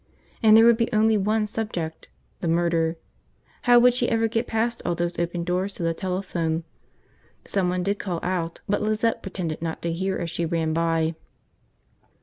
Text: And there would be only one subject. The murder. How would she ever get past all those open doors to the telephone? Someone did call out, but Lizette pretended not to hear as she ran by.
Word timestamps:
And 0.41 0.57
there 0.57 0.65
would 0.65 0.77
be 0.77 0.91
only 0.91 1.15
one 1.15 1.45
subject. 1.45 2.09
The 2.39 2.47
murder. 2.47 2.97
How 3.65 3.77
would 3.77 3.93
she 3.93 4.09
ever 4.09 4.27
get 4.27 4.47
past 4.47 4.81
all 4.83 4.95
those 4.95 5.19
open 5.19 5.43
doors 5.43 5.73
to 5.75 5.83
the 5.83 5.93
telephone? 5.93 6.63
Someone 7.45 7.83
did 7.83 7.99
call 7.99 8.19
out, 8.23 8.61
but 8.67 8.81
Lizette 8.81 9.21
pretended 9.21 9.61
not 9.61 9.83
to 9.83 9.93
hear 9.93 10.17
as 10.17 10.31
she 10.31 10.43
ran 10.43 10.73
by. 10.73 11.13